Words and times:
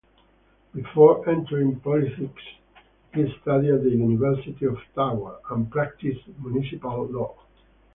Before 0.73 1.29
entering 1.29 1.79
politics, 1.79 2.41
he 3.13 3.31
studied 3.43 3.69
at 3.75 3.83
the 3.83 3.91
University 3.91 4.65
of 4.65 4.79
Ottawa 4.97 5.37
and 5.51 5.69
practised 5.69 6.27
municipal 6.41 7.05
law. 7.05 7.35